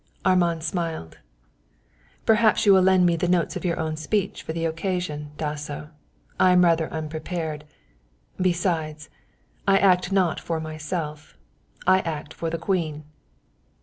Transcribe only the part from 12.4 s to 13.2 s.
the Queen."